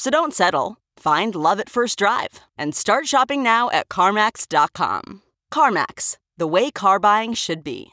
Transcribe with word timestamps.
So 0.00 0.08
don't 0.08 0.32
settle. 0.32 0.78
Find 0.96 1.34
love 1.34 1.60
at 1.60 1.68
first 1.68 1.98
drive 1.98 2.40
and 2.56 2.74
start 2.74 3.06
shopping 3.06 3.42
now 3.42 3.68
at 3.68 3.90
CarMax.com. 3.90 5.20
CarMax, 5.52 6.16
the 6.38 6.46
way 6.46 6.70
car 6.70 6.98
buying 6.98 7.34
should 7.34 7.62
be. 7.62 7.92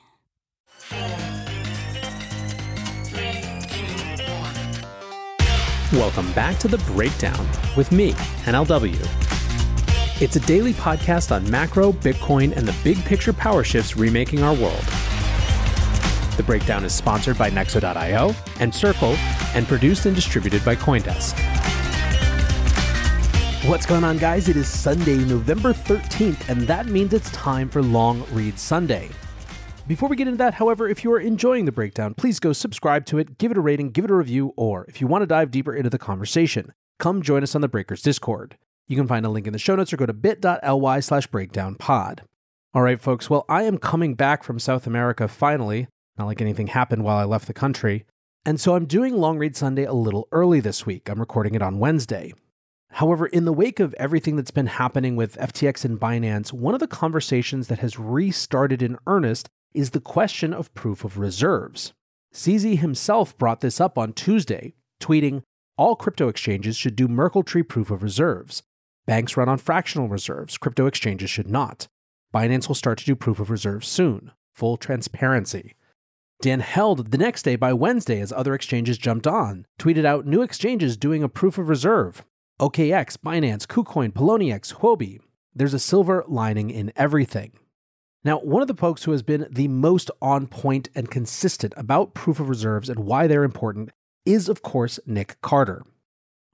Welcome 5.91 6.31
back 6.31 6.57
to 6.59 6.69
The 6.69 6.81
Breakdown 6.93 7.45
with 7.75 7.91
me, 7.91 8.13
NLW. 8.45 8.95
It's 10.21 10.37
a 10.37 10.39
daily 10.39 10.71
podcast 10.71 11.35
on 11.35 11.51
macro, 11.51 11.91
Bitcoin, 11.91 12.55
and 12.55 12.65
the 12.65 12.75
big 12.85 13.03
picture 13.03 13.33
power 13.33 13.65
shifts 13.65 13.97
remaking 13.97 14.43
our 14.43 14.55
world. 14.55 14.85
The 16.37 16.43
Breakdown 16.45 16.85
is 16.85 16.95
sponsored 16.95 17.37
by 17.37 17.49
Nexo.io 17.49 18.33
and 18.61 18.73
Circle 18.73 19.15
and 19.53 19.67
produced 19.67 20.05
and 20.05 20.15
distributed 20.15 20.63
by 20.63 20.77
Coindesk. 20.77 21.76
What's 23.65 23.87
going 23.87 24.03
on, 24.03 24.17
guys? 24.17 24.47
It 24.47 24.55
is 24.55 24.69
Sunday, 24.69 25.17
November 25.17 25.73
13th, 25.73 26.47
and 26.47 26.61
that 26.67 26.85
means 26.85 27.11
it's 27.11 27.29
time 27.31 27.67
for 27.67 27.81
Long 27.81 28.23
Read 28.31 28.57
Sunday. 28.57 29.09
Before 29.87 30.07
we 30.07 30.15
get 30.15 30.27
into 30.27 30.37
that, 30.37 30.53
however, 30.53 30.87
if 30.87 31.03
you 31.03 31.11
are 31.11 31.19
enjoying 31.19 31.65
the 31.65 31.71
breakdown, 31.71 32.13
please 32.13 32.39
go 32.39 32.53
subscribe 32.53 33.05
to 33.07 33.17
it, 33.17 33.39
give 33.39 33.51
it 33.51 33.57
a 33.57 33.61
rating, 33.61 33.89
give 33.89 34.05
it 34.05 34.11
a 34.11 34.15
review, 34.15 34.53
or 34.55 34.85
if 34.85 35.01
you 35.01 35.07
want 35.07 35.23
to 35.23 35.25
dive 35.25 35.49
deeper 35.51 35.73
into 35.73 35.89
the 35.89 35.97
conversation, 35.97 36.71
come 36.99 37.21
join 37.21 37.41
us 37.43 37.55
on 37.55 37.61
the 37.61 37.67
Breakers 37.67 38.03
Discord. 38.03 38.57
You 38.87 38.95
can 38.95 39.07
find 39.07 39.25
a 39.25 39.29
link 39.29 39.47
in 39.47 39.53
the 39.53 39.59
show 39.59 39.75
notes 39.75 39.91
or 39.91 39.97
go 39.97 40.05
to 40.05 40.13
bit.ly 40.13 40.99
slash 40.99 41.27
breakdownpod. 41.27 42.19
All 42.75 42.83
right, 42.83 43.01
folks, 43.01 43.29
well, 43.29 43.43
I 43.49 43.63
am 43.63 43.79
coming 43.79 44.13
back 44.13 44.43
from 44.43 44.59
South 44.59 44.85
America 44.85 45.27
finally, 45.27 45.87
not 46.15 46.27
like 46.27 46.41
anything 46.41 46.67
happened 46.67 47.03
while 47.03 47.17
I 47.17 47.23
left 47.23 47.47
the 47.47 47.53
country, 47.53 48.05
and 48.45 48.61
so 48.61 48.75
I'm 48.75 48.85
doing 48.85 49.17
Long 49.17 49.39
Read 49.39 49.57
Sunday 49.57 49.83
a 49.83 49.93
little 49.93 50.27
early 50.31 50.59
this 50.59 50.85
week. 50.85 51.09
I'm 51.09 51.19
recording 51.19 51.55
it 51.55 51.61
on 51.63 51.79
Wednesday. 51.79 52.33
However, 52.91 53.27
in 53.27 53.45
the 53.45 53.53
wake 53.53 53.79
of 53.79 53.93
everything 53.95 54.35
that's 54.35 54.51
been 54.51 54.67
happening 54.67 55.15
with 55.15 55.37
FTX 55.37 55.85
and 55.85 55.99
Binance, 55.99 56.53
one 56.53 56.73
of 56.73 56.79
the 56.79 56.87
conversations 56.87 57.67
that 57.67 57.79
has 57.79 57.99
restarted 57.99 58.81
in 58.81 58.97
earnest 59.05 59.49
is 59.73 59.91
the 59.91 59.99
question 59.99 60.53
of 60.53 60.73
proof 60.73 61.03
of 61.03 61.17
reserves. 61.17 61.93
CZ 62.33 62.79
himself 62.79 63.37
brought 63.37 63.61
this 63.61 63.79
up 63.79 63.97
on 63.97 64.13
Tuesday, 64.13 64.73
tweeting, 64.99 65.43
All 65.77 65.95
crypto 65.95 66.27
exchanges 66.27 66.75
should 66.75 66.95
do 66.95 67.07
Merkle 67.07 67.43
tree 67.43 67.63
proof 67.63 67.91
of 67.91 68.03
reserves. 68.03 68.63
Banks 69.05 69.37
run 69.37 69.47
on 69.47 69.57
fractional 69.57 70.07
reserves, 70.07 70.57
crypto 70.57 70.85
exchanges 70.85 71.29
should 71.29 71.49
not. 71.49 71.87
Binance 72.33 72.67
will 72.67 72.75
start 72.75 72.97
to 72.99 73.05
do 73.05 73.15
proof 73.15 73.39
of 73.39 73.49
reserves 73.49 73.87
soon. 73.87 74.31
Full 74.53 74.77
transparency. 74.77 75.75
Dan 76.41 76.59
Held 76.59 77.11
the 77.11 77.17
next 77.17 77.43
day 77.43 77.55
by 77.55 77.73
Wednesday, 77.73 78.19
as 78.19 78.31
other 78.31 78.53
exchanges 78.53 78.97
jumped 78.97 79.25
on, 79.25 79.65
tweeted 79.79 80.05
out 80.05 80.25
new 80.25 80.41
exchanges 80.41 80.97
doing 80.97 81.23
a 81.23 81.29
proof 81.29 81.57
of 81.57 81.69
reserve. 81.69 82.23
OKX, 82.59 83.17
Binance, 83.17 83.67
KuCoin, 83.67 84.11
Poloniex, 84.11 84.75
Huobi. 84.75 85.19
There's 85.53 85.75
a 85.75 85.79
silver 85.79 86.23
lining 86.27 86.71
in 86.71 86.91
everything. 86.95 87.51
Now, 88.23 88.39
one 88.39 88.63
of 88.63 88.67
the 88.67 88.73
folks 88.73 89.03
who 89.03 89.11
has 89.11 89.21
been 89.21 89.45
the 89.51 89.67
most 89.67 90.09
on 90.23 90.47
point 90.47 90.89
and 90.95 91.11
consistent 91.11 91.75
about 91.77 92.15
proof 92.15 92.39
of 92.39 92.49
reserves 92.49 92.89
and 92.89 93.01
why 93.01 93.27
they're 93.27 93.43
important 93.43 93.91
is, 94.25 94.49
of 94.49 94.63
course, 94.63 94.99
Nic 95.05 95.39
Carter. 95.41 95.83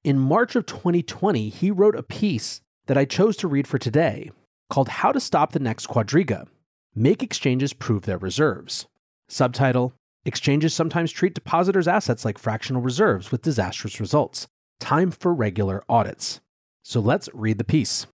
In 0.04 0.18
March 0.18 0.54
of 0.54 0.66
2020, 0.66 1.48
he 1.48 1.70
wrote 1.70 1.96
a 1.96 2.02
piece 2.02 2.60
that 2.84 2.98
I 2.98 3.06
chose 3.06 3.34
to 3.38 3.48
read 3.48 3.66
for 3.66 3.78
today 3.78 4.30
called 4.68 4.90
How 4.90 5.10
to 5.10 5.20
Stop 5.20 5.52
the 5.52 5.58
Next 5.58 5.88
Quadriga 5.88 6.46
Make 6.94 7.22
Exchanges 7.22 7.72
Prove 7.72 8.02
Their 8.02 8.18
Reserves. 8.18 8.86
Subtitle 9.26 9.94
Exchanges 10.26 10.74
sometimes 10.74 11.12
treat 11.12 11.34
depositors' 11.34 11.88
assets 11.88 12.26
like 12.26 12.38
fractional 12.38 12.82
reserves 12.82 13.30
with 13.30 13.42
disastrous 13.42 14.00
results. 14.00 14.48
Time 14.80 15.10
for 15.10 15.32
regular 15.32 15.82
audits. 15.88 16.40
So 16.82 17.00
let's 17.00 17.28
read 17.32 17.58
the 17.58 17.64
piece. 17.64 18.06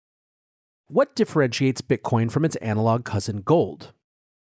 What 0.89 1.17
differentiates 1.17 1.83
Bitcoin 1.83 2.31
from 2.31 2.45
its 2.45 2.57
analog 2.57 3.05
cousin 3.05 3.43
gold? 3.43 3.93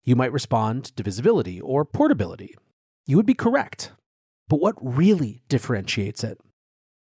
You 0.05 0.17
might 0.17 0.33
respond 0.33 0.95
divisibility 0.97 1.61
or 1.61 1.85
portability. 1.85 2.55
You 3.07 3.17
would 3.17 3.27
be 3.27 3.35
correct. 3.35 3.93
But 4.49 4.61
what 4.61 4.75
really 4.81 5.43
differentiates 5.49 6.25
it? 6.25 6.39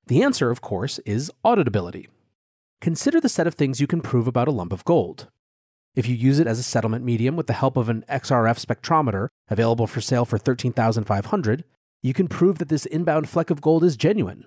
The 0.06 0.22
answer, 0.22 0.50
of 0.50 0.60
course, 0.60 0.98
is 1.00 1.30
auditability. 1.44 2.06
Consider 2.80 3.20
the 3.20 3.28
set 3.28 3.46
of 3.46 3.54
things 3.54 3.80
you 3.80 3.86
can 3.86 4.00
prove 4.00 4.26
about 4.26 4.48
a 4.48 4.52
lump 4.52 4.72
of 4.72 4.84
gold. 4.84 5.28
If 5.94 6.08
you 6.08 6.14
use 6.14 6.38
it 6.38 6.46
as 6.46 6.58
a 6.58 6.62
settlement 6.62 7.04
medium 7.04 7.36
with 7.36 7.46
the 7.46 7.52
help 7.52 7.76
of 7.76 7.88
an 7.88 8.04
XRF 8.08 8.64
spectrometer 8.64 9.28
available 9.48 9.86
for 9.86 10.00
sale 10.00 10.24
for 10.24 10.38
13500 10.38 11.64
you 12.02 12.14
can 12.14 12.28
prove 12.28 12.58
that 12.58 12.68
this 12.68 12.86
inbound 12.86 13.28
fleck 13.28 13.50
of 13.50 13.60
gold 13.60 13.84
is 13.84 13.96
genuine. 13.96 14.44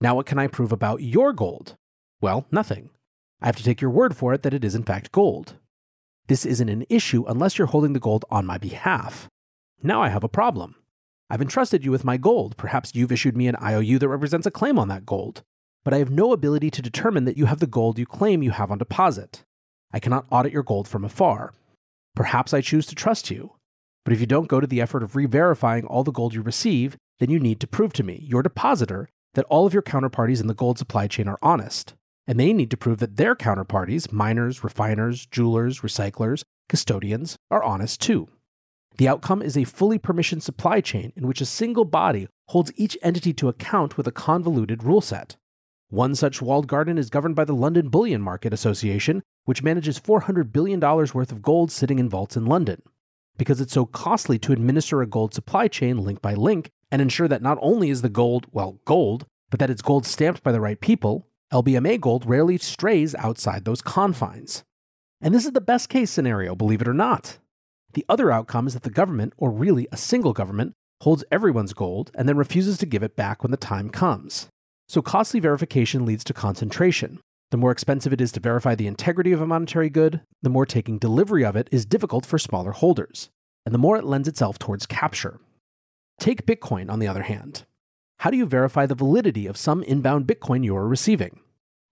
Now, 0.00 0.14
what 0.14 0.26
can 0.26 0.38
I 0.38 0.46
prove 0.46 0.72
about 0.72 1.02
your 1.02 1.32
gold? 1.32 1.76
Well, 2.20 2.46
nothing. 2.50 2.90
I 3.40 3.46
have 3.46 3.56
to 3.56 3.64
take 3.64 3.80
your 3.80 3.90
word 3.90 4.16
for 4.16 4.32
it 4.32 4.42
that 4.42 4.54
it 4.54 4.64
is 4.64 4.74
in 4.74 4.82
fact 4.82 5.12
gold. 5.12 5.54
This 6.26 6.46
isn't 6.46 6.68
an 6.68 6.86
issue 6.88 7.24
unless 7.26 7.58
you're 7.58 7.66
holding 7.66 7.92
the 7.92 8.00
gold 8.00 8.24
on 8.30 8.46
my 8.46 8.56
behalf. 8.56 9.28
Now 9.82 10.02
I 10.02 10.08
have 10.08 10.24
a 10.24 10.28
problem. 10.28 10.76
I've 11.28 11.42
entrusted 11.42 11.84
you 11.84 11.90
with 11.90 12.04
my 12.04 12.16
gold. 12.16 12.56
Perhaps 12.56 12.94
you've 12.94 13.12
issued 13.12 13.36
me 13.36 13.46
an 13.46 13.56
IOU 13.62 13.98
that 13.98 14.08
represents 14.08 14.46
a 14.46 14.50
claim 14.50 14.78
on 14.78 14.88
that 14.88 15.04
gold. 15.04 15.42
But 15.84 15.92
I 15.92 15.98
have 15.98 16.10
no 16.10 16.32
ability 16.32 16.70
to 16.70 16.82
determine 16.82 17.24
that 17.24 17.36
you 17.36 17.46
have 17.46 17.60
the 17.60 17.66
gold 17.66 17.98
you 17.98 18.06
claim 18.06 18.42
you 18.42 18.52
have 18.52 18.70
on 18.70 18.78
deposit. 18.78 19.44
I 19.92 20.00
cannot 20.00 20.26
audit 20.30 20.52
your 20.52 20.62
gold 20.62 20.88
from 20.88 21.04
afar. 21.04 21.52
Perhaps 22.16 22.54
I 22.54 22.60
choose 22.60 22.86
to 22.86 22.94
trust 22.94 23.30
you. 23.30 23.52
But 24.04 24.12
if 24.12 24.20
you 24.20 24.26
don't 24.26 24.48
go 24.48 24.60
to 24.60 24.66
the 24.66 24.80
effort 24.80 25.02
of 25.02 25.16
re 25.16 25.26
verifying 25.26 25.84
all 25.84 26.04
the 26.04 26.12
gold 26.12 26.34
you 26.34 26.42
receive, 26.42 26.96
then 27.18 27.30
you 27.30 27.38
need 27.38 27.60
to 27.60 27.66
prove 27.66 27.92
to 27.94 28.02
me, 28.02 28.20
your 28.22 28.42
depositor, 28.42 29.08
that 29.34 29.44
all 29.46 29.66
of 29.66 29.72
your 29.72 29.82
counterparties 29.82 30.40
in 30.40 30.46
the 30.46 30.54
gold 30.54 30.78
supply 30.78 31.06
chain 31.06 31.28
are 31.28 31.38
honest 31.42 31.94
and 32.26 32.38
they 32.38 32.52
need 32.52 32.70
to 32.70 32.76
prove 32.76 32.98
that 32.98 33.16
their 33.16 33.34
counterparties, 33.34 34.12
miners, 34.12 34.64
refiners, 34.64 35.26
jewelers, 35.26 35.80
recyclers, 35.80 36.44
custodians, 36.68 37.36
are 37.50 37.62
honest 37.62 38.00
too. 38.00 38.28
The 38.96 39.08
outcome 39.08 39.42
is 39.42 39.56
a 39.56 39.64
fully 39.64 39.98
permissioned 39.98 40.42
supply 40.42 40.80
chain 40.80 41.12
in 41.16 41.26
which 41.26 41.40
a 41.40 41.46
single 41.46 41.84
body 41.84 42.28
holds 42.48 42.72
each 42.76 42.96
entity 43.02 43.32
to 43.34 43.48
account 43.48 43.96
with 43.96 44.06
a 44.06 44.12
convoluted 44.12 44.84
rule 44.84 45.00
set. 45.00 45.36
One 45.88 46.14
such 46.14 46.40
walled 46.40 46.66
garden 46.66 46.96
is 46.96 47.10
governed 47.10 47.36
by 47.36 47.44
the 47.44 47.54
London 47.54 47.88
Bullion 47.88 48.22
Market 48.22 48.52
Association, 48.52 49.22
which 49.44 49.62
manages 49.62 50.00
$400 50.00 50.52
billion 50.52 50.80
worth 50.80 51.32
of 51.32 51.42
gold 51.42 51.70
sitting 51.70 51.98
in 51.98 52.08
vaults 52.08 52.36
in 52.36 52.46
London. 52.46 52.82
Because 53.36 53.60
it's 53.60 53.72
so 53.72 53.84
costly 53.84 54.38
to 54.38 54.52
administer 54.52 55.02
a 55.02 55.06
gold 55.06 55.34
supply 55.34 55.66
chain 55.68 55.98
link 55.98 56.22
by 56.22 56.34
link 56.34 56.70
and 56.94 57.02
ensure 57.02 57.26
that 57.26 57.42
not 57.42 57.58
only 57.60 57.90
is 57.90 58.02
the 58.02 58.08
gold, 58.08 58.46
well, 58.52 58.78
gold, 58.84 59.26
but 59.50 59.58
that 59.58 59.68
it's 59.68 59.82
gold 59.82 60.06
stamped 60.06 60.44
by 60.44 60.52
the 60.52 60.60
right 60.60 60.80
people, 60.80 61.26
LBMA 61.52 62.00
gold 62.00 62.24
rarely 62.24 62.56
strays 62.56 63.16
outside 63.16 63.64
those 63.64 63.82
confines. 63.82 64.62
And 65.20 65.34
this 65.34 65.44
is 65.44 65.50
the 65.50 65.60
best 65.60 65.88
case 65.88 66.12
scenario, 66.12 66.54
believe 66.54 66.80
it 66.80 66.86
or 66.86 66.94
not. 66.94 67.38
The 67.94 68.04
other 68.08 68.30
outcome 68.30 68.68
is 68.68 68.74
that 68.74 68.84
the 68.84 68.90
government, 68.90 69.32
or 69.36 69.50
really 69.50 69.88
a 69.90 69.96
single 69.96 70.32
government, 70.32 70.74
holds 71.02 71.24
everyone's 71.32 71.72
gold 71.72 72.12
and 72.14 72.28
then 72.28 72.36
refuses 72.36 72.78
to 72.78 72.86
give 72.86 73.02
it 73.02 73.16
back 73.16 73.42
when 73.42 73.50
the 73.50 73.56
time 73.56 73.90
comes. 73.90 74.46
So 74.88 75.02
costly 75.02 75.40
verification 75.40 76.06
leads 76.06 76.22
to 76.22 76.32
concentration. 76.32 77.18
The 77.50 77.56
more 77.56 77.72
expensive 77.72 78.12
it 78.12 78.20
is 78.20 78.30
to 78.32 78.40
verify 78.40 78.76
the 78.76 78.86
integrity 78.86 79.32
of 79.32 79.40
a 79.40 79.48
monetary 79.48 79.90
good, 79.90 80.20
the 80.42 80.48
more 80.48 80.64
taking 80.64 80.98
delivery 80.98 81.44
of 81.44 81.56
it 81.56 81.68
is 81.72 81.86
difficult 81.86 82.24
for 82.24 82.38
smaller 82.38 82.70
holders, 82.70 83.30
and 83.66 83.74
the 83.74 83.78
more 83.78 83.96
it 83.96 84.04
lends 84.04 84.28
itself 84.28 84.60
towards 84.60 84.86
capture. 84.86 85.40
Take 86.18 86.46
Bitcoin, 86.46 86.90
on 86.90 87.00
the 87.00 87.08
other 87.08 87.22
hand. 87.22 87.64
How 88.18 88.30
do 88.30 88.36
you 88.36 88.46
verify 88.46 88.86
the 88.86 88.94
validity 88.94 89.46
of 89.46 89.56
some 89.56 89.82
inbound 89.82 90.26
Bitcoin 90.26 90.64
you 90.64 90.76
are 90.76 90.88
receiving? 90.88 91.40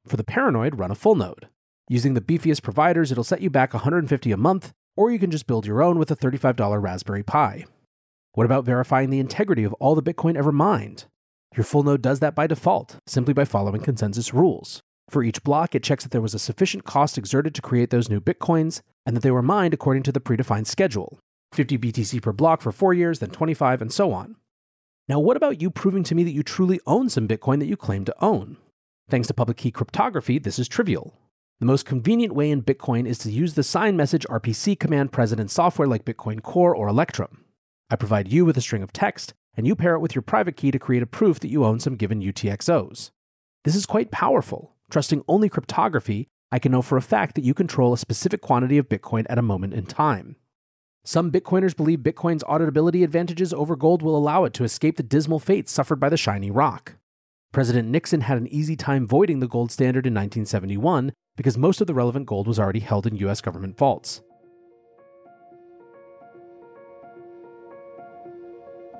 For 0.06 0.16
the 0.16 0.24
paranoid, 0.24 0.78
run 0.78 0.90
a 0.90 0.94
full 0.94 1.14
node. 1.14 1.48
Using 1.88 2.14
the 2.14 2.20
beefiest 2.20 2.62
providers, 2.62 3.12
it'll 3.12 3.24
set 3.24 3.42
you 3.42 3.50
back 3.50 3.74
150 3.74 4.32
a 4.32 4.36
month, 4.36 4.72
or 4.96 5.10
you 5.10 5.18
can 5.18 5.30
just 5.30 5.46
build 5.46 5.66
your 5.66 5.82
own 5.82 5.98
with 5.98 6.10
a 6.10 6.16
$35 6.16 6.80
Raspberry 6.80 7.22
Pi. 7.22 7.66
What 8.32 8.44
about 8.44 8.64
verifying 8.64 9.10
the 9.10 9.18
integrity 9.18 9.64
of 9.64 9.74
all 9.74 9.94
the 9.94 10.02
Bitcoin 10.02 10.36
ever 10.36 10.52
mined? 10.52 11.04
Your 11.54 11.64
full 11.64 11.82
node 11.82 12.00
does 12.00 12.20
that 12.20 12.34
by 12.34 12.46
default, 12.46 12.96
simply 13.06 13.34
by 13.34 13.44
following 13.44 13.82
consensus 13.82 14.32
rules. 14.32 14.80
For 15.10 15.22
each 15.22 15.42
block, 15.42 15.74
it 15.74 15.82
checks 15.82 16.04
that 16.04 16.12
there 16.12 16.22
was 16.22 16.32
a 16.32 16.38
sufficient 16.38 16.84
cost 16.84 17.18
exerted 17.18 17.54
to 17.56 17.62
create 17.62 17.90
those 17.90 18.08
new 18.08 18.20
Bitcoins, 18.20 18.80
and 19.04 19.14
that 19.14 19.22
they 19.22 19.30
were 19.30 19.42
mined 19.42 19.74
according 19.74 20.04
to 20.04 20.12
the 20.12 20.20
predefined 20.20 20.66
schedule 20.66 21.18
50 21.54 21.78
BTC 21.78 22.22
per 22.22 22.32
block 22.32 22.60
for 22.60 22.72
four 22.72 22.94
years, 22.94 23.18
then 23.18 23.30
25, 23.30 23.82
and 23.82 23.92
so 23.92 24.12
on. 24.12 24.36
Now, 25.08 25.18
what 25.18 25.36
about 25.36 25.60
you 25.60 25.70
proving 25.70 26.04
to 26.04 26.14
me 26.14 26.24
that 26.24 26.32
you 26.32 26.42
truly 26.42 26.80
own 26.86 27.08
some 27.08 27.28
Bitcoin 27.28 27.58
that 27.58 27.66
you 27.66 27.76
claim 27.76 28.04
to 28.04 28.14
own? 28.20 28.56
Thanks 29.10 29.28
to 29.28 29.34
public 29.34 29.56
key 29.56 29.70
cryptography, 29.70 30.38
this 30.38 30.58
is 30.58 30.68
trivial. 30.68 31.14
The 31.60 31.66
most 31.66 31.86
convenient 31.86 32.34
way 32.34 32.50
in 32.50 32.62
Bitcoin 32.62 33.06
is 33.06 33.18
to 33.18 33.30
use 33.30 33.54
the 33.54 33.62
sign 33.62 33.96
message 33.96 34.26
RPC 34.28 34.78
command 34.78 35.12
present 35.12 35.40
in 35.40 35.48
software 35.48 35.86
like 35.86 36.04
Bitcoin 36.04 36.42
Core 36.42 36.74
or 36.74 36.88
Electrum. 36.88 37.44
I 37.90 37.96
provide 37.96 38.32
you 38.32 38.44
with 38.44 38.56
a 38.56 38.60
string 38.60 38.82
of 38.82 38.92
text, 38.92 39.34
and 39.54 39.66
you 39.66 39.76
pair 39.76 39.94
it 39.94 40.00
with 40.00 40.14
your 40.14 40.22
private 40.22 40.56
key 40.56 40.70
to 40.70 40.78
create 40.78 41.02
a 41.02 41.06
proof 41.06 41.38
that 41.40 41.50
you 41.50 41.64
own 41.64 41.78
some 41.78 41.96
given 41.96 42.22
UTXOs. 42.22 43.10
This 43.64 43.76
is 43.76 43.86
quite 43.86 44.10
powerful. 44.10 44.74
Trusting 44.90 45.22
only 45.28 45.48
cryptography, 45.48 46.26
I 46.50 46.58
can 46.58 46.72
know 46.72 46.82
for 46.82 46.96
a 46.96 47.02
fact 47.02 47.34
that 47.34 47.44
you 47.44 47.54
control 47.54 47.92
a 47.92 47.98
specific 47.98 48.40
quantity 48.40 48.78
of 48.78 48.88
Bitcoin 48.88 49.26
at 49.28 49.38
a 49.38 49.42
moment 49.42 49.74
in 49.74 49.86
time. 49.86 50.36
Some 51.04 51.32
Bitcoiners 51.32 51.76
believe 51.76 51.98
Bitcoin's 51.98 52.44
auditability 52.44 53.02
advantages 53.02 53.52
over 53.52 53.74
gold 53.74 54.02
will 54.02 54.16
allow 54.16 54.44
it 54.44 54.54
to 54.54 54.64
escape 54.64 54.96
the 54.96 55.02
dismal 55.02 55.40
fate 55.40 55.68
suffered 55.68 55.98
by 55.98 56.08
the 56.08 56.16
shiny 56.16 56.50
rock. 56.50 56.94
President 57.50 57.88
Nixon 57.88 58.20
had 58.20 58.38
an 58.38 58.46
easy 58.46 58.76
time 58.76 59.06
voiding 59.06 59.40
the 59.40 59.48
gold 59.48 59.72
standard 59.72 60.06
in 60.06 60.14
1971 60.14 61.12
because 61.36 61.58
most 61.58 61.80
of 61.80 61.88
the 61.88 61.94
relevant 61.94 62.26
gold 62.26 62.46
was 62.46 62.58
already 62.58 62.78
held 62.80 63.06
in 63.06 63.16
US 63.16 63.40
government 63.40 63.76
vaults. 63.76 64.22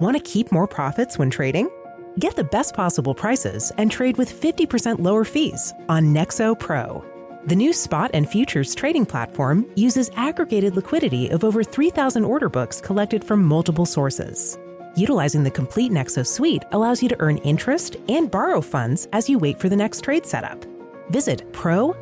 Want 0.00 0.16
to 0.16 0.22
keep 0.22 0.50
more 0.50 0.66
profits 0.66 1.19
when 1.19 1.31
trading? 1.31 1.70
Get 2.19 2.34
the 2.34 2.44
best 2.44 2.75
possible 2.75 3.14
prices 3.14 3.70
and 3.78 3.93
trade 3.93 4.16
with 4.19 4.28
50% 4.28 4.98
lower 4.98 5.25
fees 5.25 5.72
on 5.88 6.12
Nexo 6.12 6.58
Pro. 6.58 7.11
The 7.44 7.56
new 7.56 7.72
spot 7.72 8.12
and 8.14 8.28
futures 8.28 8.72
trading 8.72 9.04
platform 9.04 9.66
uses 9.74 10.12
aggregated 10.14 10.76
liquidity 10.76 11.28
of 11.28 11.42
over 11.42 11.64
3,000 11.64 12.24
order 12.24 12.48
books 12.48 12.80
collected 12.80 13.24
from 13.24 13.42
multiple 13.42 13.84
sources. 13.84 14.56
Utilizing 14.94 15.42
the 15.42 15.50
complete 15.50 15.90
Nexo 15.90 16.24
suite 16.24 16.62
allows 16.70 17.02
you 17.02 17.08
to 17.08 17.16
earn 17.18 17.38
interest 17.38 17.96
and 18.08 18.30
borrow 18.30 18.60
funds 18.60 19.08
as 19.12 19.28
you 19.28 19.40
wait 19.40 19.58
for 19.58 19.68
the 19.68 19.74
next 19.74 20.02
trade 20.02 20.24
setup. 20.24 20.64
Visit 21.10 21.52
pro.nexo.io. 21.52 21.96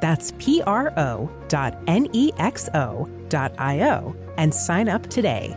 That's 0.00 0.32
P 0.38 0.62
R 0.62 0.92
O 0.96 1.28
dot 1.48 1.76
N 1.88 2.06
E 2.12 2.30
X 2.38 2.68
O 2.74 3.08
dot 3.28 3.52
I 3.58 3.80
O 3.90 4.14
and 4.36 4.54
sign 4.54 4.88
up 4.88 5.04
today. 5.08 5.56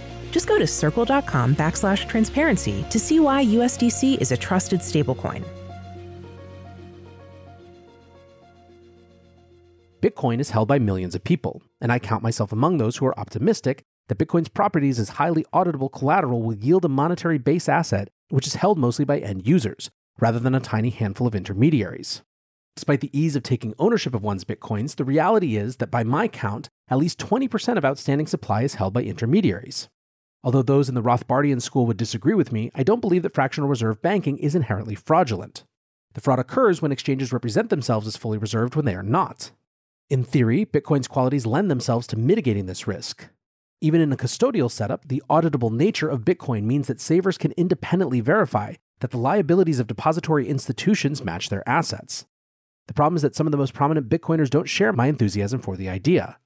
Just 0.31 0.47
go 0.47 0.57
to 0.57 0.65
circle.com 0.65 1.55
backslash 1.55 2.07
transparency 2.07 2.85
to 2.89 2.99
see 2.99 3.19
why 3.19 3.45
USDC 3.45 4.19
is 4.19 4.31
a 4.31 4.37
trusted 4.37 4.79
stablecoin. 4.79 5.43
Bitcoin 10.01 10.39
is 10.39 10.49
held 10.49 10.67
by 10.67 10.79
millions 10.79 11.13
of 11.13 11.23
people, 11.23 11.61
and 11.79 11.91
I 11.91 11.99
count 11.99 12.23
myself 12.23 12.51
among 12.51 12.77
those 12.77 12.97
who 12.97 13.05
are 13.05 13.19
optimistic 13.19 13.83
that 14.07 14.17
Bitcoin's 14.17 14.49
properties 14.49 14.99
as 14.99 15.09
highly 15.09 15.45
auditable 15.53 15.91
collateral 15.91 16.41
will 16.41 16.55
yield 16.55 16.83
a 16.85 16.89
monetary 16.89 17.37
base 17.37 17.69
asset 17.69 18.09
which 18.29 18.47
is 18.47 18.55
held 18.55 18.79
mostly 18.79 19.05
by 19.05 19.19
end 19.19 19.45
users, 19.45 19.91
rather 20.19 20.39
than 20.39 20.55
a 20.55 20.59
tiny 20.59 20.89
handful 20.89 21.27
of 21.27 21.35
intermediaries. 21.35 22.23
Despite 22.75 23.01
the 23.01 23.17
ease 23.17 23.35
of 23.35 23.43
taking 23.43 23.75
ownership 23.77 24.15
of 24.15 24.23
one's 24.23 24.45
Bitcoins, 24.45 24.95
the 24.95 25.03
reality 25.03 25.57
is 25.57 25.77
that 25.77 25.91
by 25.91 26.03
my 26.03 26.27
count, 26.27 26.69
at 26.89 26.97
least 26.97 27.19
20% 27.19 27.77
of 27.77 27.85
outstanding 27.85 28.27
supply 28.27 28.63
is 28.63 28.75
held 28.75 28.93
by 28.93 29.03
intermediaries. 29.03 29.89
Although 30.43 30.63
those 30.63 30.89
in 30.89 30.95
the 30.95 31.03
Rothbardian 31.03 31.61
school 31.61 31.85
would 31.85 31.97
disagree 31.97 32.33
with 32.33 32.51
me, 32.51 32.71
I 32.73 32.83
don't 32.83 33.01
believe 33.01 33.23
that 33.23 33.33
fractional 33.33 33.69
reserve 33.69 34.01
banking 34.01 34.37
is 34.37 34.55
inherently 34.55 34.95
fraudulent. 34.95 35.63
The 36.13 36.21
fraud 36.21 36.39
occurs 36.39 36.81
when 36.81 36.91
exchanges 36.91 37.31
represent 37.31 37.69
themselves 37.69 38.07
as 38.07 38.17
fully 38.17 38.37
reserved 38.37 38.75
when 38.75 38.85
they 38.85 38.95
are 38.95 39.03
not. 39.03 39.51
In 40.09 40.23
theory, 40.23 40.65
Bitcoin's 40.65 41.07
qualities 41.07 41.45
lend 41.45 41.71
themselves 41.71 42.07
to 42.07 42.17
mitigating 42.17 42.65
this 42.65 42.87
risk. 42.87 43.29
Even 43.79 44.01
in 44.01 44.11
a 44.11 44.17
custodial 44.17 44.69
setup, 44.69 45.07
the 45.07 45.23
auditable 45.29 45.71
nature 45.71 46.09
of 46.09 46.25
Bitcoin 46.25 46.63
means 46.63 46.87
that 46.87 46.99
savers 46.99 47.37
can 47.37 47.53
independently 47.53 48.19
verify 48.19 48.75
that 48.99 49.11
the 49.11 49.17
liabilities 49.17 49.79
of 49.79 49.87
depository 49.87 50.47
institutions 50.47 51.23
match 51.23 51.49
their 51.49 51.67
assets. 51.67 52.25
The 52.87 52.93
problem 52.93 53.15
is 53.15 53.21
that 53.21 53.35
some 53.35 53.47
of 53.47 53.51
the 53.51 53.57
most 53.57 53.73
prominent 53.73 54.09
Bitcoiners 54.09 54.49
don't 54.49 54.69
share 54.69 54.91
my 54.91 55.07
enthusiasm 55.07 55.61
for 55.61 55.77
the 55.77 55.87
idea. 55.87 56.37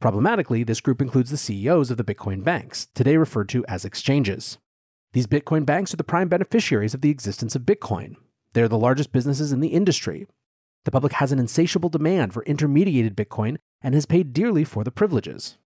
Problematically, 0.00 0.62
this 0.62 0.80
group 0.80 1.02
includes 1.02 1.30
the 1.30 1.36
CEOs 1.36 1.90
of 1.90 1.96
the 1.96 2.04
Bitcoin 2.04 2.44
banks, 2.44 2.86
today 2.94 3.16
referred 3.16 3.48
to 3.48 3.66
as 3.66 3.84
exchanges. 3.84 4.58
These 5.12 5.26
Bitcoin 5.26 5.66
banks 5.66 5.92
are 5.92 5.96
the 5.96 6.04
prime 6.04 6.28
beneficiaries 6.28 6.94
of 6.94 7.00
the 7.00 7.10
existence 7.10 7.56
of 7.56 7.62
Bitcoin. 7.62 8.14
They 8.52 8.62
are 8.62 8.68
the 8.68 8.78
largest 8.78 9.10
businesses 9.10 9.50
in 9.50 9.58
the 9.58 9.68
industry. 9.68 10.28
The 10.84 10.92
public 10.92 11.14
has 11.14 11.32
an 11.32 11.40
insatiable 11.40 11.88
demand 11.88 12.32
for 12.32 12.44
intermediated 12.44 13.16
Bitcoin 13.16 13.56
and 13.82 13.94
has 13.94 14.06
paid 14.06 14.32
dearly 14.32 14.62
for 14.62 14.84
the 14.84 14.92
privileges. 14.92 15.58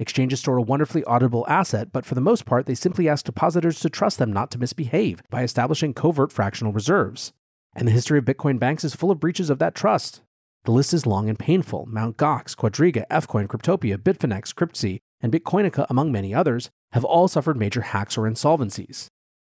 Exchanges 0.00 0.40
store 0.40 0.56
a 0.56 0.62
wonderfully 0.62 1.02
auditable 1.02 1.44
asset, 1.46 1.92
but 1.92 2.04
for 2.04 2.16
the 2.16 2.20
most 2.20 2.44
part, 2.44 2.66
they 2.66 2.74
simply 2.74 3.08
ask 3.08 3.24
depositors 3.24 3.78
to 3.80 3.88
trust 3.88 4.18
them 4.18 4.32
not 4.32 4.50
to 4.50 4.58
misbehave 4.58 5.22
by 5.30 5.44
establishing 5.44 5.94
covert 5.94 6.32
fractional 6.32 6.72
reserves. 6.72 7.32
And 7.74 7.86
the 7.86 7.92
history 7.92 8.18
of 8.18 8.24
Bitcoin 8.24 8.58
banks 8.58 8.82
is 8.82 8.96
full 8.96 9.12
of 9.12 9.20
breaches 9.20 9.48
of 9.48 9.60
that 9.60 9.76
trust. 9.76 10.22
The 10.66 10.72
list 10.72 10.92
is 10.92 11.06
long 11.06 11.28
and 11.28 11.38
painful. 11.38 11.86
Mt. 11.86 12.16
Gox, 12.16 12.56
Quadriga, 12.56 13.06
Fcoin, 13.08 13.46
Cryptopia, 13.46 13.96
Bitfinex, 13.96 14.52
Cryptsy, 14.52 14.98
and 15.20 15.32
Bitcoinica, 15.32 15.86
among 15.88 16.10
many 16.10 16.34
others, 16.34 16.70
have 16.90 17.04
all 17.04 17.28
suffered 17.28 17.56
major 17.56 17.82
hacks 17.82 18.18
or 18.18 18.22
insolvencies. 18.22 19.06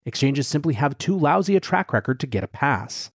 Exchanges 0.06 0.48
simply 0.48 0.76
have 0.76 0.98
too 0.98 1.18
lousy 1.18 1.58
a 1.58 1.60
track 1.60 1.92
record 1.92 2.18
to 2.22 2.28
get 2.28 2.46
a 2.46 2.48
pass. 2.48 3.12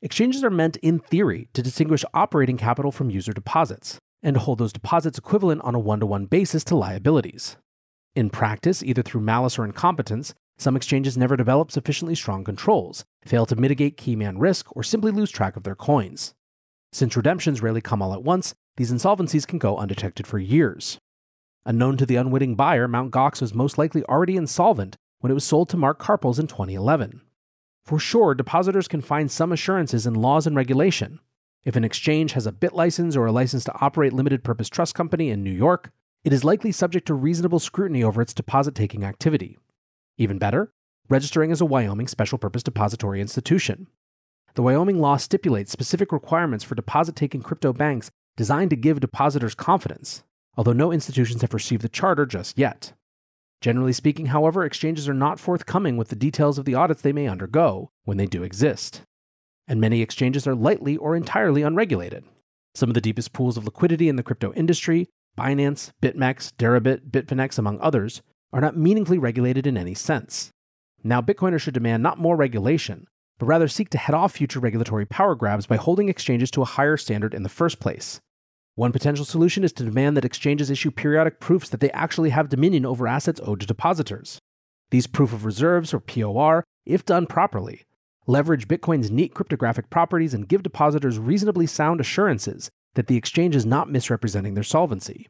Exchanges 0.00 0.42
are 0.44 0.50
meant, 0.50 0.78
in 0.78 0.98
theory, 0.98 1.50
to 1.52 1.62
distinguish 1.62 2.06
operating 2.14 2.56
capital 2.56 2.90
from 2.90 3.10
user 3.10 3.34
deposits, 3.34 3.98
and 4.22 4.32
to 4.32 4.40
hold 4.40 4.56
those 4.56 4.72
deposits 4.72 5.18
equivalent 5.18 5.60
on 5.60 5.74
a 5.74 5.78
one 5.78 6.00
to 6.00 6.06
one 6.06 6.24
basis 6.24 6.64
to 6.64 6.74
liabilities. 6.74 7.58
In 8.14 8.30
practice, 8.30 8.82
either 8.82 9.02
through 9.02 9.20
malice 9.20 9.58
or 9.58 9.66
incompetence, 9.66 10.32
some 10.56 10.74
exchanges 10.74 11.18
never 11.18 11.36
develop 11.36 11.70
sufficiently 11.70 12.14
strong 12.14 12.44
controls, 12.44 13.04
fail 13.26 13.44
to 13.44 13.56
mitigate 13.56 13.98
key 13.98 14.16
man 14.16 14.38
risk, 14.38 14.74
or 14.74 14.82
simply 14.82 15.12
lose 15.12 15.30
track 15.30 15.54
of 15.54 15.64
their 15.64 15.76
coins. 15.76 16.32
Since 16.92 17.16
redemptions 17.16 17.62
rarely 17.62 17.80
come 17.80 18.00
all 18.00 18.14
at 18.14 18.22
once, 18.22 18.54
these 18.76 18.92
insolvencies 18.92 19.46
can 19.46 19.58
go 19.58 19.76
undetected 19.76 20.26
for 20.26 20.38
years. 20.38 20.98
Unknown 21.64 21.96
to 21.96 22.06
the 22.06 22.16
unwitting 22.16 22.54
buyer, 22.54 22.86
Mt. 22.86 23.10
Gox 23.10 23.40
was 23.40 23.54
most 23.54 23.76
likely 23.76 24.04
already 24.04 24.36
insolvent 24.36 24.96
when 25.20 25.30
it 25.30 25.34
was 25.34 25.44
sold 25.44 25.68
to 25.70 25.76
Mark 25.76 25.98
Karpels 25.98 26.38
in 26.38 26.46
2011. 26.46 27.22
For 27.84 27.98
sure, 27.98 28.34
depositors 28.34 28.88
can 28.88 29.00
find 29.00 29.30
some 29.30 29.52
assurances 29.52 30.06
in 30.06 30.14
laws 30.14 30.46
and 30.46 30.56
regulation. 30.56 31.20
If 31.64 31.74
an 31.74 31.84
exchange 31.84 32.32
has 32.32 32.46
a 32.46 32.52
BitLicense 32.52 33.16
or 33.16 33.26
a 33.26 33.32
license 33.32 33.64
to 33.64 33.74
operate 33.80 34.12
limited 34.12 34.44
purpose 34.44 34.68
trust 34.68 34.94
company 34.94 35.30
in 35.30 35.42
New 35.42 35.50
York, 35.50 35.90
it 36.22 36.32
is 36.32 36.44
likely 36.44 36.72
subject 36.72 37.06
to 37.08 37.14
reasonable 37.14 37.58
scrutiny 37.58 38.02
over 38.04 38.22
its 38.22 38.34
deposit 38.34 38.74
taking 38.74 39.04
activity. 39.04 39.58
Even 40.18 40.38
better, 40.38 40.72
registering 41.08 41.52
as 41.52 41.60
a 41.60 41.66
Wyoming 41.66 42.08
special 42.08 42.38
purpose 42.38 42.62
depository 42.62 43.20
institution. 43.20 43.88
The 44.56 44.62
Wyoming 44.62 45.00
law 45.02 45.18
stipulates 45.18 45.70
specific 45.70 46.10
requirements 46.10 46.64
for 46.64 46.74
deposit 46.74 47.14
taking 47.14 47.42
crypto 47.42 47.74
banks 47.74 48.10
designed 48.38 48.70
to 48.70 48.76
give 48.76 49.00
depositors 49.00 49.54
confidence, 49.54 50.24
although 50.56 50.72
no 50.72 50.92
institutions 50.92 51.42
have 51.42 51.52
received 51.52 51.82
the 51.82 51.90
charter 51.90 52.24
just 52.24 52.58
yet. 52.58 52.94
Generally 53.60 53.92
speaking, 53.92 54.26
however, 54.26 54.64
exchanges 54.64 55.10
are 55.10 55.14
not 55.14 55.38
forthcoming 55.38 55.98
with 55.98 56.08
the 56.08 56.16
details 56.16 56.56
of 56.56 56.64
the 56.64 56.74
audits 56.74 57.02
they 57.02 57.12
may 57.12 57.28
undergo 57.28 57.90
when 58.04 58.16
they 58.16 58.24
do 58.24 58.42
exist. 58.42 59.02
And 59.68 59.78
many 59.78 60.00
exchanges 60.00 60.46
are 60.46 60.54
lightly 60.54 60.96
or 60.96 61.14
entirely 61.14 61.60
unregulated. 61.60 62.24
Some 62.74 62.88
of 62.88 62.94
the 62.94 63.02
deepest 63.02 63.34
pools 63.34 63.58
of 63.58 63.66
liquidity 63.66 64.08
in 64.08 64.16
the 64.16 64.22
crypto 64.22 64.54
industry, 64.54 65.10
Binance, 65.36 65.90
BitMEX, 66.00 66.52
Deribit, 66.56 67.10
Bitfinex, 67.10 67.58
among 67.58 67.78
others, 67.80 68.22
are 68.54 68.62
not 68.62 68.74
meaningfully 68.74 69.18
regulated 69.18 69.66
in 69.66 69.76
any 69.76 69.92
sense. 69.92 70.50
Now, 71.04 71.20
Bitcoiners 71.20 71.60
should 71.60 71.74
demand 71.74 72.02
not 72.02 72.18
more 72.18 72.36
regulation, 72.36 73.06
but 73.38 73.46
rather 73.46 73.68
seek 73.68 73.90
to 73.90 73.98
head 73.98 74.14
off 74.14 74.32
future 74.32 74.60
regulatory 74.60 75.06
power 75.06 75.34
grabs 75.34 75.66
by 75.66 75.76
holding 75.76 76.08
exchanges 76.08 76.50
to 76.50 76.62
a 76.62 76.66
higher 76.66 76.96
standard 76.96 77.34
in 77.34 77.42
the 77.42 77.48
first 77.48 77.80
place. 77.80 78.20
One 78.74 78.92
potential 78.92 79.24
solution 79.24 79.64
is 79.64 79.72
to 79.74 79.84
demand 79.84 80.16
that 80.16 80.24
exchanges 80.24 80.70
issue 80.70 80.90
periodic 80.90 81.40
proofs 81.40 81.70
that 81.70 81.80
they 81.80 81.90
actually 81.92 82.30
have 82.30 82.48
dominion 82.48 82.84
over 82.84 83.08
assets 83.08 83.40
owed 83.42 83.60
to 83.60 83.66
depositors. 83.66 84.38
These 84.90 85.06
proof 85.06 85.32
of 85.32 85.44
reserves, 85.44 85.94
or 85.94 86.00
POR, 86.00 86.62
if 86.84 87.04
done 87.04 87.26
properly, 87.26 87.84
leverage 88.26 88.68
Bitcoin's 88.68 89.10
neat 89.10 89.34
cryptographic 89.34 89.88
properties 89.90 90.34
and 90.34 90.48
give 90.48 90.62
depositors 90.62 91.18
reasonably 91.18 91.66
sound 91.66 92.00
assurances 92.00 92.70
that 92.94 93.06
the 93.06 93.16
exchange 93.16 93.56
is 93.56 93.66
not 93.66 93.90
misrepresenting 93.90 94.54
their 94.54 94.62
solvency. 94.62 95.28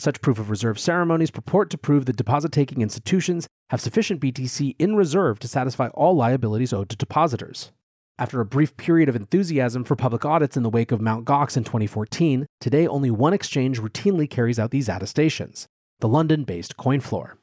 Such 0.00 0.22
proof 0.22 0.38
of 0.38 0.48
reserve 0.48 0.78
ceremonies 0.78 1.30
purport 1.30 1.68
to 1.68 1.76
prove 1.76 2.06
that 2.06 2.16
deposit 2.16 2.52
taking 2.52 2.80
institutions 2.80 3.46
have 3.68 3.82
sufficient 3.82 4.18
BTC 4.18 4.74
in 4.78 4.96
reserve 4.96 5.38
to 5.40 5.46
satisfy 5.46 5.88
all 5.88 6.16
liabilities 6.16 6.72
owed 6.72 6.88
to 6.88 6.96
depositors. 6.96 7.70
After 8.18 8.40
a 8.40 8.46
brief 8.46 8.78
period 8.78 9.10
of 9.10 9.14
enthusiasm 9.14 9.84
for 9.84 9.96
public 9.96 10.24
audits 10.24 10.56
in 10.56 10.62
the 10.62 10.70
wake 10.70 10.90
of 10.90 11.02
Mt. 11.02 11.26
Gox 11.26 11.54
in 11.54 11.64
2014, 11.64 12.46
today 12.62 12.86
only 12.86 13.10
one 13.10 13.34
exchange 13.34 13.78
routinely 13.78 14.28
carries 14.28 14.58
out 14.58 14.70
these 14.70 14.88
attestations 14.88 15.66
the 15.98 16.08
London 16.08 16.44
based 16.44 16.78
CoinFloor. 16.78 17.34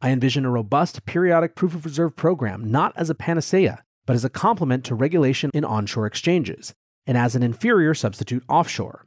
I 0.00 0.08
envision 0.08 0.46
a 0.46 0.50
robust 0.50 1.04
periodic 1.04 1.54
proof 1.54 1.74
of 1.74 1.84
reserve 1.84 2.16
program 2.16 2.70
not 2.70 2.94
as 2.96 3.10
a 3.10 3.14
panacea, 3.14 3.84
but 4.06 4.16
as 4.16 4.24
a 4.24 4.30
complement 4.30 4.84
to 4.86 4.94
regulation 4.94 5.50
in 5.52 5.66
onshore 5.66 6.06
exchanges, 6.06 6.72
and 7.06 7.18
as 7.18 7.34
an 7.34 7.42
inferior 7.42 7.92
substitute 7.92 8.42
offshore. 8.48 9.04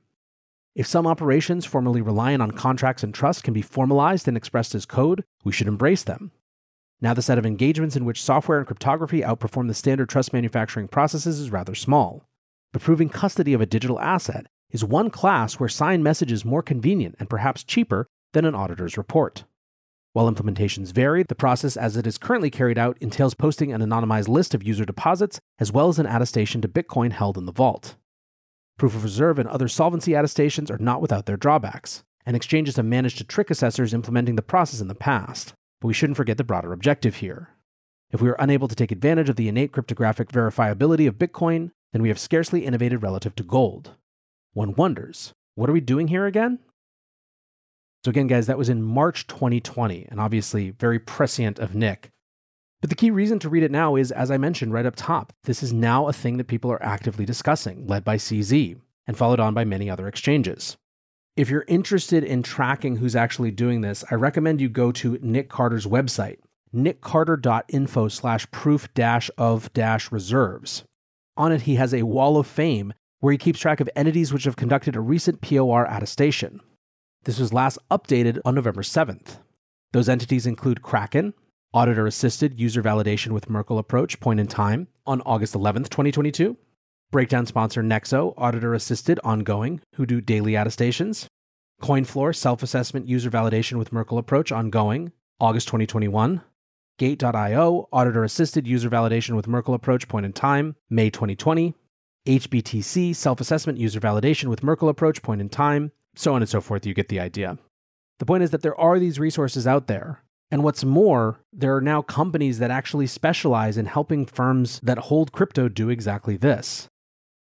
If 0.76 0.88
some 0.88 1.06
operations 1.06 1.66
formerly 1.66 2.02
reliant 2.02 2.42
on 2.42 2.52
contracts 2.52 3.04
and 3.04 3.14
trust 3.14 3.44
can 3.44 3.54
be 3.54 3.62
formalized 3.62 4.28
and 4.28 4.36
expressed 4.36 4.74
as 4.74 4.88
code, 4.88 5.24
we 5.44 5.52
should 5.52 5.68
embrace 5.68 6.04
them. 6.04 6.32
Now, 7.00 7.14
the 7.14 7.22
set 7.22 7.38
of 7.38 7.46
engagements 7.46 7.96
in 7.96 8.06
which 8.06 8.22
software 8.22 8.58
and 8.58 8.66
cryptography 8.66 9.22
outperform 9.22 9.68
the 9.68 9.76
standard 9.76 10.10
trust 10.10 10.34
manufacturing 10.34 10.88
processes 10.88 11.40
is 11.40 11.52
rather 11.52 11.76
small. 11.76 12.28
But 12.72 12.82
proving 12.82 13.10
custody 13.10 13.54
of 13.54 13.62
a 13.62 13.68
digital 13.68 14.00
asset 14.00 14.48
is 14.72 14.84
one 14.84 15.12
class 15.12 15.60
where 15.60 15.70
signed 15.70 16.04
message 16.04 16.32
is 16.32 16.44
more 16.44 16.64
convenient 16.64 17.18
and 17.20 17.30
perhaps 17.30 17.64
cheaper 17.64 18.08
than 18.32 18.46
an 18.46 18.56
auditor's 18.56 18.98
report. 18.98 19.44
While 20.14 20.32
implementations 20.32 20.92
vary, 20.92 21.22
the 21.22 21.36
process 21.36 21.78
as 21.78 21.98
it 21.98 22.08
is 22.08 22.18
currently 22.18 22.50
carried 22.50 22.80
out 22.80 22.98
entails 23.00 23.36
posting 23.36 23.72
an 23.72 23.82
anonymized 23.82 24.28
list 24.28 24.56
of 24.56 24.64
user 24.64 24.86
deposits 24.86 25.40
as 25.60 25.72
well 25.72 25.90
as 25.90 26.00
an 26.00 26.08
attestation 26.08 26.62
to 26.62 26.68
Bitcoin 26.68 27.12
held 27.12 27.38
in 27.38 27.46
the 27.46 27.52
vault. 27.52 27.96
Proof 28.78 28.96
of 28.96 29.04
reserve 29.04 29.40
and 29.40 29.48
other 29.48 29.68
solvency 29.68 30.14
attestations 30.14 30.72
are 30.72 30.78
not 30.78 31.02
without 31.02 31.26
their 31.26 31.38
drawbacks, 31.38 32.04
and 32.26 32.36
exchanges 32.36 32.76
have 32.78 32.86
managed 32.86 33.18
to 33.20 33.24
trick 33.24 33.50
assessors 33.50 33.94
implementing 33.94 34.36
the 34.36 34.42
process 34.42 34.82
in 34.82 34.88
the 34.88 34.96
past, 34.96 35.54
but 35.80 35.88
we 35.88 35.94
shouldn't 35.94 36.18
forget 36.18 36.38
the 36.38 36.44
broader 36.44 36.74
objective 36.74 37.18
here. 37.18 37.50
If 38.12 38.22
we 38.22 38.30
are 38.30 38.38
unable 38.40 38.68
to 38.68 38.76
take 38.76 38.92
advantage 38.92 39.30
of 39.30 39.36
the 39.36 39.48
innate 39.48 39.72
cryptographic 39.72 40.30
verifiability 40.30 41.08
of 41.08 41.16
Bitcoin, 41.16 41.72
then 41.92 42.02
we 42.02 42.10
have 42.10 42.20
scarcely 42.20 42.66
innovated 42.66 43.04
relative 43.04 43.36
to 43.36 43.44
gold. 43.44 43.96
One 44.54 44.74
wonders, 44.76 45.34
what 45.56 45.70
are 45.70 45.74
we 45.74 45.82
doing 45.82 46.08
here 46.08 46.26
again? 46.26 46.60
So, 48.06 48.10
again, 48.10 48.28
guys, 48.28 48.48
that 48.48 48.58
was 48.58 48.70
in 48.70 48.84
March 48.84 49.28
2020, 49.28 50.08
and 50.10 50.20
obviously 50.20 50.72
very 50.72 51.00
prescient 51.00 51.58
of 51.58 51.74
Nic. 51.74 52.10
But 52.84 52.90
the 52.90 52.98
key 52.98 53.12
reason 53.12 53.40
to 53.40 53.48
read 53.48 53.64
it 53.64 53.72
now 53.72 53.96
is, 53.96 54.12
as 54.12 54.30
I 54.30 54.38
mentioned 54.38 54.74
right 54.74 54.86
up 54.86 54.98
top, 54.98 55.32
this 55.46 55.64
is 55.64 55.72
now 55.72 56.10
a 56.10 56.12
thing 56.12 56.36
that 56.36 56.50
people 56.50 56.70
are 56.70 56.84
actively 56.84 57.24
discussing, 57.24 57.88
led 57.88 58.04
by 58.04 58.18
CZ, 58.18 58.76
and 59.08 59.18
followed 59.18 59.40
on 59.40 59.54
by 59.54 59.64
many 59.64 59.90
other 59.90 60.06
exchanges. 60.06 60.76
If 61.38 61.50
you're 61.50 61.64
interested 61.70 62.26
in 62.26 62.44
tracking 62.44 62.98
who's 62.98 63.16
actually 63.16 63.52
doing 63.52 63.80
this, 63.80 64.04
I 64.12 64.16
recommend 64.16 64.60
you 64.60 64.68
go 64.68 64.92
to 64.92 65.18
Nic 65.22 65.48
Carter's 65.48 65.86
website, 65.86 66.40
niccarter.info 66.76 68.10
slash 68.10 68.52
proof 68.52 68.90
of 69.38 69.74
dash 69.74 70.12
reserves. 70.12 70.84
On 71.38 71.54
it, 71.54 71.62
he 71.62 71.76
has 71.76 71.94
a 71.94 72.04
wall 72.04 72.36
of 72.36 72.48
fame 72.48 72.94
where 73.22 73.32
he 73.32 73.38
keeps 73.38 73.62
track 73.62 73.80
of 73.80 73.90
entities 73.96 74.34
which 74.34 74.44
have 74.44 74.58
conducted 74.58 74.98
a 74.98 75.00
recent 75.00 75.40
POR 75.40 75.86
attestation. 75.86 76.60
This 77.24 77.40
was 77.40 77.54
last 77.54 77.80
updated 77.90 78.40
on 78.44 78.56
November 78.56 78.82
7th. 78.82 79.38
Those 79.94 80.10
entities 80.10 80.46
include 80.46 80.82
Kraken, 80.82 81.34
auditor 81.74 82.06
assisted 82.06 82.60
user 82.60 82.84
validation 82.84 83.32
with 83.32 83.50
Merkle 83.50 83.80
approach 83.80 84.20
point 84.20 84.40
in 84.40 84.46
time 84.46 84.88
on 85.08 85.22
August 85.22 85.56
11th, 85.56 85.90
2022. 85.90 86.56
Breakdown 87.12 87.46
sponsor 87.46 87.82
Nexo, 87.82 88.34
auditor 88.38 88.74
assisted 88.74 89.20
ongoing, 89.24 89.82
who 89.96 90.06
do 90.06 90.22
daily 90.22 90.56
attestations. 90.56 91.28
CoinFloor, 91.82 92.36
self 92.36 92.64
assessment 92.64 93.08
user 93.08 93.30
validation 93.30 93.78
with 93.78 93.92
Merkle 93.92 94.18
approach 94.18 94.52
ongoing, 94.52 95.12
August 95.40 95.68
2021. 95.68 96.42
Gate.io, 97.00 97.90
auditor 97.92 98.24
assisted 98.24 98.68
user 98.68 98.90
validation 98.90 99.36
with 99.36 99.48
Merkle 99.48 99.74
approach 99.74 100.08
point 100.08 100.26
in 100.26 100.34
time, 100.34 100.76
May 100.90 101.10
2020. 101.10 101.74
HBTC, 102.28 103.16
self 103.16 103.42
assessment 103.42 103.80
user 103.80 104.00
validation 104.00 104.46
with 104.46 104.64
Merkle 104.64 104.90
approach 104.90 105.24
point 105.24 105.42
in 105.42 105.50
time, 105.50 105.92
so 106.16 106.36
on 106.36 106.42
and 106.42 106.50
so 106.50 106.62
forth. 106.62 106.86
You 106.86 106.94
get 106.94 107.10
the 107.10 107.20
idea. 107.20 107.58
The 108.20 108.26
point 108.26 108.44
is 108.44 108.52
that 108.52 108.62
there 108.62 108.80
are 108.80 109.00
these 109.00 109.20
resources 109.20 109.66
out 109.66 109.88
there 109.88 110.24
and 110.52 110.64
what's 110.64 110.84
more, 110.84 111.40
there 111.52 111.76
are 111.76 111.82
now 111.82 112.02
companies 112.02 112.60
that 112.60 112.72
actually 112.72 113.08
specialize 113.08 113.78
in 113.78 113.88
helping 113.88 114.26
firms 114.26 114.80
that 114.84 115.00
hold 115.00 115.32
crypto 115.32 115.68
do 115.68 115.90
exactly 115.90 116.38
this. 116.38 116.88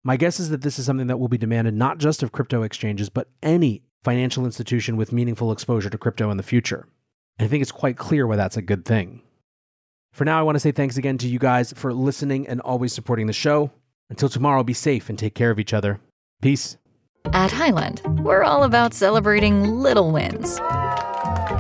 My 0.03 0.15
guess 0.15 0.39
is 0.39 0.49
that 0.49 0.61
this 0.61 0.79
is 0.79 0.85
something 0.85 1.07
that 1.07 1.17
will 1.17 1.27
be 1.27 1.37
demanded 1.37 1.73
not 1.73 1.97
just 1.97 2.23
of 2.23 2.31
crypto 2.31 2.61
exchanges, 2.61 3.09
but 3.09 3.29
any 3.41 3.83
financial 4.03 4.45
institution 4.45 4.95
with 4.95 5.11
meaningful 5.11 5.51
exposure 5.51 5.89
to 5.89 5.97
crypto 5.97 6.29
in 6.29 6.37
the 6.37 6.43
future. 6.43 6.87
I 7.39 7.47
think 7.47 7.61
it's 7.61 7.71
quite 7.71 7.97
clear 7.97 8.27
why 8.27 8.35
that's 8.35 8.57
a 8.57 8.61
good 8.61 8.85
thing. 8.85 9.21
For 10.13 10.25
now, 10.25 10.39
I 10.39 10.43
want 10.43 10.55
to 10.55 10.59
say 10.59 10.71
thanks 10.71 10.97
again 10.97 11.17
to 11.19 11.27
you 11.27 11.39
guys 11.39 11.73
for 11.73 11.93
listening 11.93 12.47
and 12.47 12.61
always 12.61 12.93
supporting 12.93 13.27
the 13.27 13.33
show. 13.33 13.71
Until 14.09 14.29
tomorrow, 14.29 14.63
be 14.63 14.73
safe 14.73 15.09
and 15.09 15.17
take 15.17 15.35
care 15.35 15.51
of 15.51 15.59
each 15.59 15.73
other. 15.73 15.99
Peace. 16.41 16.77
At 17.33 17.51
Hyland, 17.51 18.01
we're 18.23 18.43
all 18.43 18.63
about 18.63 18.93
celebrating 18.93 19.63
little 19.63 20.11
wins 20.11 20.59